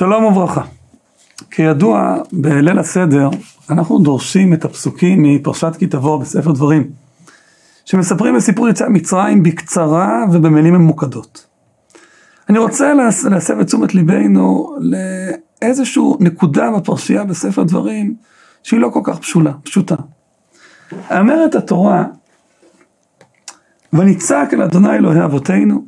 [0.00, 0.62] שלום וברכה.
[1.50, 3.28] כידוע, בליל הסדר
[3.70, 6.90] אנחנו דורשים את הפסוקים מפרשת כי תבוא בספר דברים,
[7.84, 11.46] שמספרים בסיפור יציאת מצרים בקצרה ובמילים ממוקדות.
[12.48, 12.94] אני רוצה
[13.30, 18.14] להסב את תשומת ליבנו לאיזושהי נקודה בפרשייה בספר דברים
[18.62, 19.96] שהיא לא כל כך פשולה, פשוטה.
[21.10, 22.04] אומרת התורה,
[23.92, 25.84] ונצעק אל אדוני אלוהי אבותינו,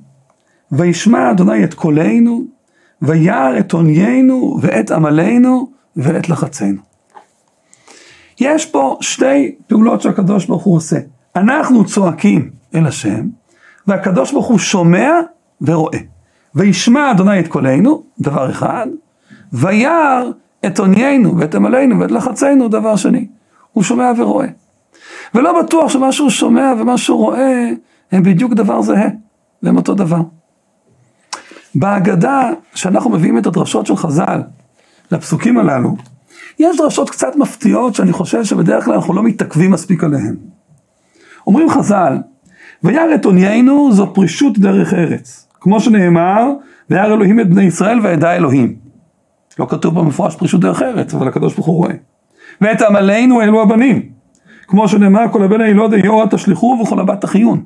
[0.72, 2.61] וישמע אדוני את קולנו,
[3.02, 6.83] וירא את עוניינו ואת עמלנו ואת לחצינו.
[8.41, 10.97] יש פה שתי פעולות שהקדוש ברוך הוא עושה.
[11.37, 13.28] אנחנו צועקים אל השם,
[13.87, 15.11] והקדוש ברוך הוא שומע
[15.61, 15.98] ורואה.
[16.55, 18.87] וישמע אדוני את קולנו, דבר אחד,
[19.53, 20.23] וירא
[20.66, 23.27] את עוניינו ואת עמלנו ואת לחצינו, דבר שני.
[23.73, 24.47] הוא שומע ורואה.
[25.34, 27.70] ולא בטוח שמה שהוא שומע ומה שהוא רואה
[28.12, 29.09] הם בדיוק דבר זהה,
[29.62, 30.20] והם אותו דבר.
[31.75, 34.42] בהגדה, שאנחנו מביאים את הדרשות של חז"ל
[35.11, 35.97] לפסוקים הללו,
[36.59, 40.37] יש דרשות קצת מפתיעות שאני חושב שבדרך כלל אנחנו לא מתעכבים מספיק עליהן.
[41.47, 42.19] אומרים חז"ל,
[42.83, 45.48] וירא את עוניינו זו פרישות דרך ארץ.
[45.61, 46.47] כמו שנאמר,
[46.91, 48.77] וירא אלוהים את בני ישראל וידע אלוהים.
[49.59, 51.95] לא כתוב במפורש פרישות דרך ארץ, אבל הקדוש ברוך הוא רואה.
[52.61, 54.03] ואת עמלנו אלו הבנים.
[54.67, 57.65] כמו שנאמר, כל הבן הילוד היאורה תשליכו וכל הבת תחיון.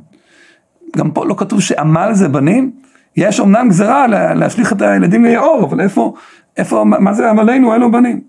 [0.96, 2.72] גם פה לא כתוב שעמל זה בנים,
[3.16, 6.14] יש אמנם גזרה להשליך את הילדים ליאור, אבל איפה,
[6.56, 8.20] איפה, מה זה עמלנו אלו בנים?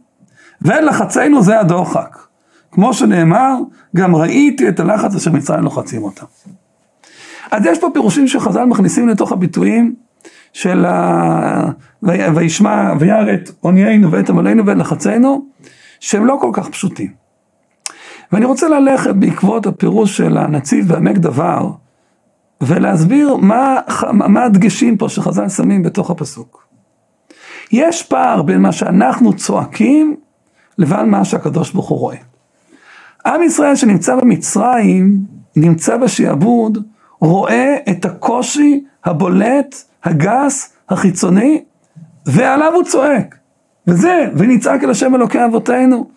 [0.62, 2.18] ולחצנו זה הדוחק.
[2.72, 3.56] כמו שנאמר,
[3.96, 6.26] גם ראיתי את הלחץ אשר מצרים לוחצים אותם.
[7.52, 9.96] אז יש פה פירושים שחז"ל מכניסים לתוך הביטויים
[10.54, 11.70] של ה...
[12.36, 15.46] וישמע וירא את עוניינו ואת עמלנו ואת לחצנו,
[16.00, 17.12] שהם לא כל כך פשוטים.
[18.32, 21.70] ואני רוצה ללכת בעקבות הפירוש של הנציב בעמק דבר,
[22.62, 23.76] ולהסביר מה,
[24.14, 26.68] מה הדגשים פה שחז"ל שמים בתוך הפסוק.
[27.72, 30.16] יש פער בין מה שאנחנו צועקים
[30.78, 32.18] לבין מה שהקדוש ברוך הוא רואה.
[33.26, 35.18] עם ישראל שנמצא במצרים,
[35.56, 36.78] נמצא בשעבוד,
[37.20, 41.64] רואה את הקושי הבולט, הגס, החיצוני,
[42.26, 43.36] ועליו הוא צועק.
[43.88, 46.10] וזה, ונצעק אל השם אלוקי אבותינו,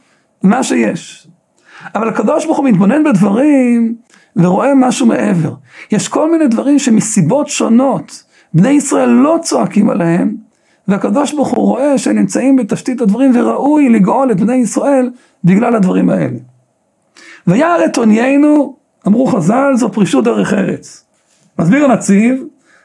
[0.43, 1.29] מה שיש.
[1.95, 3.95] אבל הקדוש ברוך הוא מתבונן בדברים
[4.37, 5.55] ורואה משהו מעבר.
[5.93, 8.25] יש כל מיני דברים שמסיבות שונות
[8.55, 10.37] בני ישראל לא צועקים עליהם,
[10.89, 15.11] והקדוש ברוך הוא רואה שהם נמצאים בתשתית הדברים וראוי לגאול את בני ישראל
[15.45, 16.39] בגלל הדברים האלה.
[17.47, 18.77] וירא את עוניינו,
[19.07, 21.05] אמרו חז"ל, זו פרישות דרך ארץ.
[21.59, 22.45] מסביר הנציב,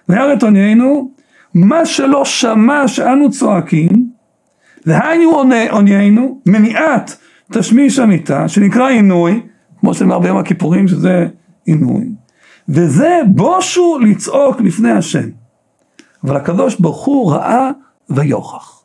[0.09, 1.11] וירא את עוניינו,
[1.53, 4.09] מה שלא שמע שאנו צועקים,
[4.85, 5.31] והיינו
[5.69, 7.17] עוניינו, מניעת
[7.51, 9.41] תשמיש המיטה, שנקרא עינוי,
[9.79, 11.27] כמו שנאמר ביום הכיפורים שזה
[11.65, 12.09] עינוי,
[12.69, 15.29] וזה בושו לצעוק לפני השם.
[16.23, 17.71] אבל הקדוש ברוך הוא ראה
[18.09, 18.83] ויוכח.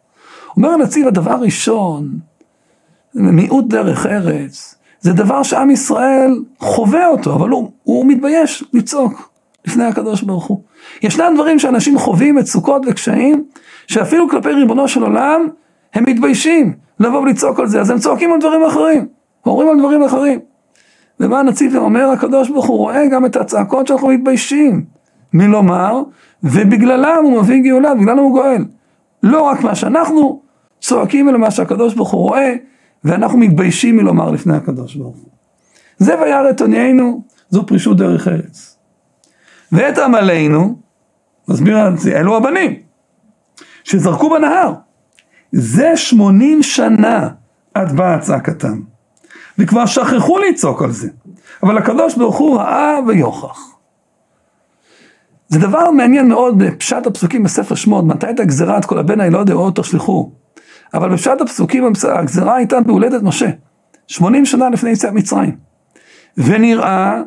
[0.56, 2.18] אומר הנציב הדבר ראשון,
[3.14, 9.30] מיעוט דרך ארץ, זה דבר שעם ישראל חווה אותו, אבל הוא, הוא מתבייש לצעוק
[9.66, 10.62] לפני הקדוש ברוך הוא.
[11.02, 13.44] ישנם דברים שאנשים חווים מצוקות וקשיים,
[13.86, 15.48] שאפילו כלפי ריבונו של עולם,
[15.94, 19.08] הם מתביישים לבוא ולצעוק על זה, אז הם צועקים על דברים אחרים,
[19.46, 20.40] אומרים על דברים אחרים.
[21.20, 24.84] ומה הנציב אומר, הקדוש ברוך הוא רואה גם את הצעקות שאנחנו מתביישים
[25.32, 26.02] מלומר,
[26.42, 28.64] ובגללם הוא מביא גאולה, בגללם הוא גואל.
[29.22, 30.42] לא רק מה שאנחנו
[30.80, 32.54] צועקים, אלא מה שהקדוש ברוך הוא רואה,
[33.04, 35.30] ואנחנו מתביישים מלומר לפני הקדוש ברוך הוא.
[35.98, 38.78] זה וירא את עוניינו, זו פרישות דרך ארץ.
[39.72, 40.78] ואת עמלנו,
[41.48, 42.74] מסביר הנציב, אלו הבנים,
[43.84, 44.72] שזרקו בנהר.
[45.52, 47.28] זה שמונים שנה
[47.74, 48.80] עד באה צעקתם.
[49.58, 51.08] וכבר שכחו לצעוק על זה.
[51.62, 53.58] אבל הקדוש ברוך הוא ראה ויוכח.
[55.48, 59.50] זה דבר מעניין מאוד בפשט הפסוקים בספר שמות, מתי הייתה גזירה את כל הבן הילוד
[59.50, 60.32] או תשליכו.
[60.94, 63.50] אבל בפשט הפסוקים הגזירה הייתה בהולדת משה,
[64.06, 65.56] 80 שנה לפני יציאת מצרים.
[66.36, 67.22] ונראה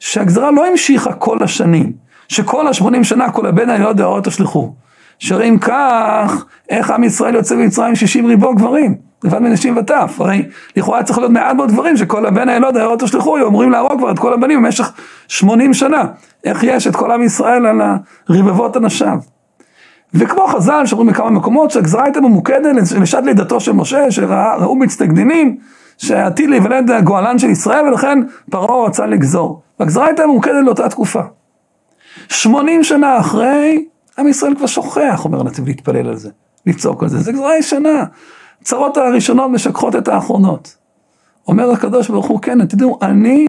[0.00, 1.92] שהגזירה לא המשיכה כל השנים,
[2.28, 4.74] שכל השמונים שנה כל הבן הילוד או תשליכו.
[5.18, 8.94] שהרי כך, איך עם ישראל יוצא ממצרים 60 ריבו גברים?
[9.24, 13.38] לבד מנשים וטף, הרי לכאורה צריך להיות מעט מאוד דברים שכל הבן הילוד היו תשלחו,
[13.38, 14.92] אומרים להרוג כבר את כל הבנים במשך
[15.28, 16.04] 80 שנה.
[16.44, 17.80] איך יש את כל עם ישראל על
[18.28, 19.18] הרבבות אנשיו.
[20.14, 25.56] וכמו חז"ל שאומרים בכמה מקומות שהגזרה הייתה ממוקדת לשעת לידתו של משה, שראו מצטגנינים,
[25.98, 28.18] שעתיד להיוולד הגואלן של ישראל ולכן
[28.50, 29.62] פרעה רצה לגזור.
[29.80, 31.20] והגזרה הייתה ממוקדת לאותה תקופה.
[32.28, 33.84] 80 שנה אחרי,
[34.18, 36.30] עם ישראל כבר שוכח, אומר הנציב להתפלל על זה,
[36.66, 38.04] לצעוק על זה, זה גזרה ישנה.
[38.62, 40.76] צרות הראשונות משכחות את האחרונות.
[41.48, 43.46] אומר הקדוש ברוך הוא, כן, תדעו, אני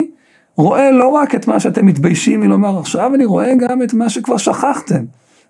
[0.55, 4.37] רואה לא רק את מה שאתם מתביישים מלומר עכשיו, אני רואה גם את מה שכבר
[4.37, 5.05] שכחתם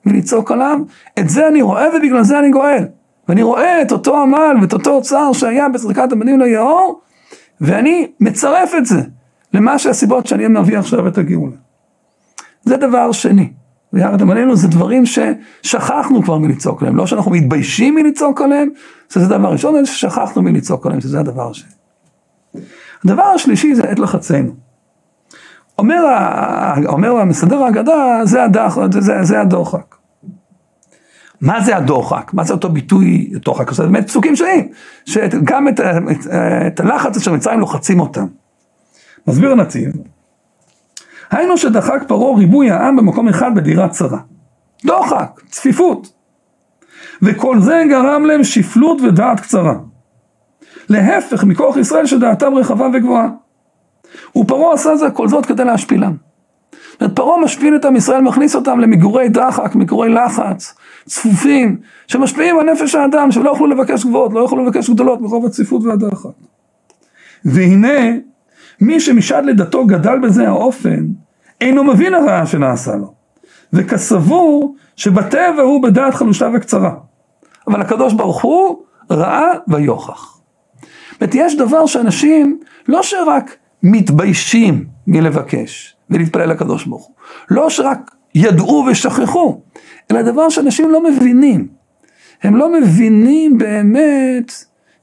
[0.05, 0.79] מלצעוק עליו,
[1.19, 2.83] את זה אני רואה ובגלל זה אני גואל.
[3.27, 7.01] ואני רואה את אותו עמל ואת אותו אוצר שהיה בזריקת הבנים ליאור,
[7.61, 9.01] ואני מצרף את זה
[9.53, 11.55] למה שהסיבות שאני מביא עכשיו את הגאולה.
[12.63, 13.49] זה דבר שני.
[13.93, 18.69] ויחד עמלנו זה דברים ששכחנו כבר מלצעוק עליהם, לא שאנחנו מתביישים מלצעוק עליהם,
[19.09, 21.71] שזה דבר ראשון, אלא ששכחנו מלצעוק עליהם, שזה הדבר השני.
[23.05, 24.51] הדבר השלישי זה עת לחצינו.
[25.79, 26.03] אומר,
[26.85, 29.95] אומר המסדר ההגדה, זה, הדח, זה, זה הדוחק.
[31.41, 32.31] מה זה הדוחק?
[32.33, 33.71] מה זה אותו ביטוי דוחק?
[33.71, 34.69] זה באמת פסוקים שונים,
[35.05, 36.27] שגם את, את,
[36.67, 38.25] את הלחץ של מצרים לוחצים אותם.
[39.27, 39.91] מסביר הנציב,
[41.31, 44.19] היינו שדחק פרעה ריבוי העם במקום אחד בדירה צרה.
[44.85, 46.13] דוחק, צפיפות.
[47.21, 49.73] וכל זה גרם להם שפלות ודעת קצרה.
[50.89, 53.29] להפך מכוח ישראל שדעתם רחבה וגבוהה.
[54.37, 56.13] ופרעה עשה זה כל זאת כדי להשפילם.
[56.91, 60.75] זאת אומרת, פרעה משפיל את עם ישראל, מכניס אותם למגורי דחק, מגורי לחץ,
[61.05, 61.77] צפופים,
[62.07, 66.29] שמשפיעים על נפש האדם, שלא יוכלו לבקש גבוהות, לא יוכלו לבקש גדולות מרוב הצפיפות והדחק.
[67.45, 68.17] והנה,
[68.81, 71.05] מי שמשעד לידתו גדל בזה האופן,
[71.61, 73.13] אינו מבין הרעה שנעשה לו,
[73.73, 76.93] וכסבור שבטבע הוא בדעת חלושה וקצרה.
[77.67, 80.39] אבל הקדוש ברוך הוא ראה ויוכח.
[81.19, 87.15] זאת יש דבר שאנשים לא שרק מתביישים מלבקש ולהתפלל לקדוש ברוך הוא,
[87.49, 89.61] לא שרק ידעו ושכחו,
[90.11, 91.67] אלא דבר שאנשים לא מבינים.
[92.43, 94.51] הם לא מבינים באמת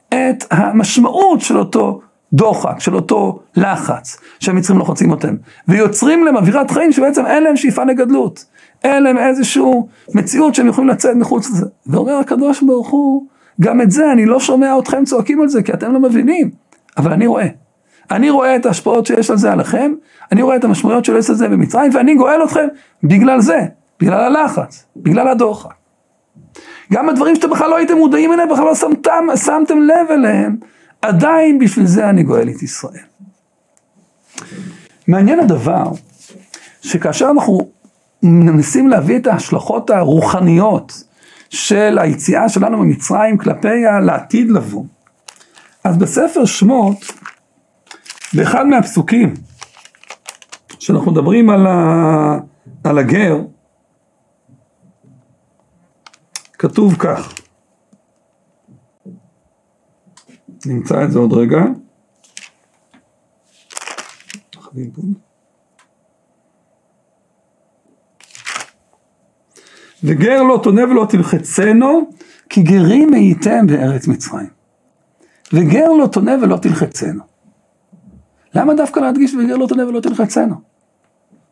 [0.09, 2.01] את המשמעות של אותו
[2.35, 5.35] דוחק, של אותו לחץ שהמצרים לוחצים אותם,
[5.69, 8.45] ויוצרים להם אווירת חיים שבעצם אין להם שאיפה לגדלות,
[8.85, 9.63] אין להם איזושהי
[10.15, 11.67] מציאות שהם יכולים לצאת מחוץ לזה.
[11.87, 13.27] ואומר הקדוש ברוך הוא,
[13.61, 16.51] גם את זה אני לא שומע אתכם צועקים על זה, כי אתם לא מבינים,
[16.97, 17.47] אבל אני רואה.
[18.11, 19.93] אני רואה את ההשפעות שיש על זה עליכם,
[20.33, 22.67] אני רואה את המשמעויות של זה במצרים, ואני גואל אתכם
[23.03, 23.61] בגלל זה,
[24.01, 25.75] בגלל הלחץ, בגלל הדוחק.
[26.93, 30.57] גם הדברים שאתם בכלל לא הייתם מודעים אליהם, בכלל לא שמתם, שמתם לב אליהם,
[31.05, 33.05] עדיין בשביל זה אני גואל את ישראל.
[35.09, 35.85] מעניין הדבר,
[36.83, 37.69] שכאשר אנחנו
[38.23, 41.03] מנסים להביא את ההשלכות הרוחניות
[41.51, 44.85] של היציאה שלנו ממצרים כלפי לעתיד לבוא,
[45.85, 46.97] אז בספר שמות,
[48.35, 49.35] באחד מהפסוקים,
[50.79, 52.39] שאנחנו מדברים על, ה...
[52.85, 53.37] על הגר,
[56.53, 57.35] כתוב כך,
[60.67, 61.65] נמצא את זה עוד רגע.
[70.05, 72.11] וגר לא תונה ולא תלחצנו,
[72.49, 74.47] כי גרים הייתם בארץ מצרים.
[75.53, 77.23] וגר לא תונה ולא תלחצנו.
[78.55, 80.55] למה דווקא להדגיש וגר לא תונה ולא תלחצנו?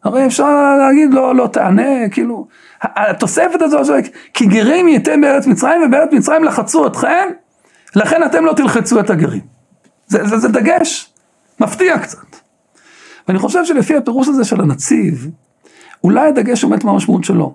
[0.04, 2.46] הרי אפשר להגיד לא, לא תענה, כאילו,
[2.82, 3.78] התוספת הזו,
[4.34, 7.28] כי גרים הייתם בארץ מצרים ובארץ מצרים לחצו אתכם
[7.96, 9.40] לכן אתם לא תלחצו את הגרים.
[10.06, 11.12] זה, זה, זה דגש
[11.60, 12.26] מפתיע קצת.
[13.28, 15.30] ואני חושב שלפי הפירוש הזה של הנציב,
[16.04, 17.54] אולי הדגש עומד מה המשמעות שלו.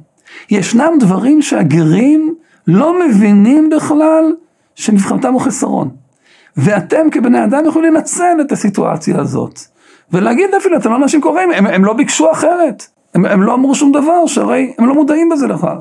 [0.50, 2.36] ישנם דברים שהגרים
[2.68, 4.34] לא מבינים בכלל
[4.76, 5.90] שמבחינתם הוא חסרון.
[6.58, 9.60] ואתם כבני אדם יכולים לנצל את הסיטואציה הזאת.
[10.12, 12.88] ולהגיד אפילו, אתם לא אנשים קוראים, הם, הם לא ביקשו אחרת.
[13.16, 15.78] הם, הם לא אמרו שום דבר, שהרי הם לא מודעים בזה בכלל.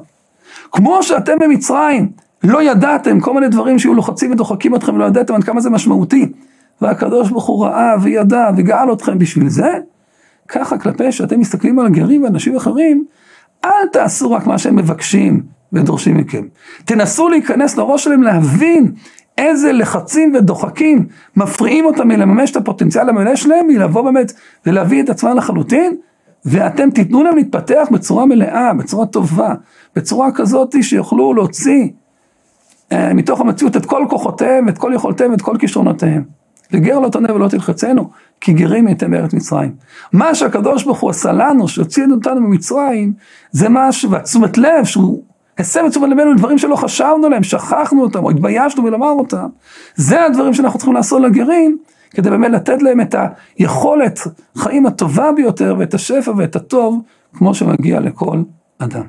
[0.72, 2.08] כמו שאתם במצרים,
[2.46, 6.32] לא ידעתם כל מיני דברים שהיו לוחצים ודוחקים אתכם ולא ידעתם עד כמה זה משמעותי.
[6.80, 9.72] והקדוש ברוך הוא ראה וידע וגאל אתכם בשביל זה,
[10.48, 13.04] ככה כלפי שאתם מסתכלים על הגרים ואנשים אחרים,
[13.64, 16.44] אל תעשו רק מה שהם מבקשים ודורשים מכם.
[16.84, 18.92] תנסו להיכנס לראש שלהם להבין
[19.38, 24.32] איזה לחצים ודוחקים מפריעים אותם מלממש את הפוטנציאל המלא שלהם, מלבוא באמת
[24.66, 25.96] ולהביא את עצמם לחלוטין,
[26.44, 29.54] ואתם תיתנו להם להתפתח בצורה מלאה, בצורה טובה,
[29.96, 31.88] בצורה כזאת שיוכלו להוציא
[32.94, 36.22] מתוך המציאות את כל כוחותיהם, את כל יכולותיהם, את כל כישרונותיהם.
[36.72, 39.74] וגר לא תונה ולא תלחצנו, כי גרים הייתם בארץ מצרים.
[40.12, 43.12] מה שהקדוש ברוך הוא עשה לנו, שהוציא אותנו ממצרים,
[43.50, 45.22] זה משהו, והתשומת לב שהוא
[45.58, 49.46] הסב את תשומת לבנו לדברים שלא חשבנו עליהם, שכחנו אותם, או התביישנו מלומר אותם.
[49.94, 51.78] זה הדברים שאנחנו צריכים לעשות לגרים,
[52.10, 53.14] כדי באמת לתת להם את
[53.58, 54.20] היכולת
[54.56, 57.02] חיים הטובה ביותר, ואת השפע ואת הטוב,
[57.34, 58.42] כמו שמגיע לכל
[58.78, 59.04] אדם.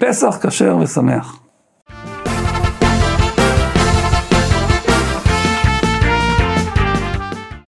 [0.00, 1.43] פסח כשר ושמח.